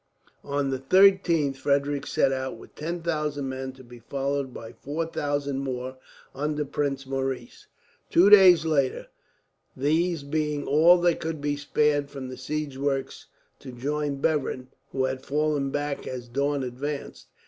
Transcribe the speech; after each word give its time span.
On 0.43 0.71
the 0.71 0.79
13th 0.79 1.57
Frederick 1.57 2.07
set 2.07 2.31
out, 2.31 2.57
with 2.57 2.73
10,000 2.73 3.47
men 3.47 3.71
to 3.73 3.83
be 3.83 3.99
followed 3.99 4.51
by 4.51 4.71
4000 4.73 5.59
more 5.59 5.97
under 6.33 6.65
Prince 6.65 7.05
Maurice, 7.05 7.67
two 8.09 8.27
days 8.31 8.65
later, 8.65 9.09
these 9.77 10.23
being 10.23 10.65
all 10.65 10.97
that 11.01 11.19
could 11.19 11.39
be 11.39 11.55
spared 11.55 12.09
from 12.09 12.29
the 12.29 12.37
siege 12.37 12.79
works 12.79 13.27
to 13.59 13.71
join 13.71 14.19
Bevern, 14.19 14.69
who 14.91 15.05
had 15.05 15.23
fallen 15.23 15.69
back 15.69 16.07
as 16.07 16.27
Daun 16.27 16.63
advanced. 16.63 17.27